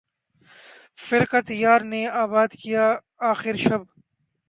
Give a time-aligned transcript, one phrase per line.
[1.05, 2.85] فرقت یار نے آباد کیا
[3.31, 3.81] آخر شب